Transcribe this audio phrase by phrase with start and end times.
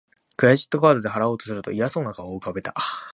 [0.35, 2.73] クレジットカードで払おうとすると嫌そうな顔を浮かべた